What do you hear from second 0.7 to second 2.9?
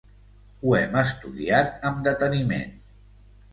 hem estudiat amb deteniment.